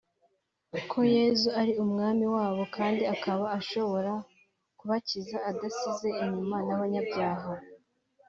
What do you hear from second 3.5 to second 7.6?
ashobora kubakiza adasize inyuma n’abanyabyaha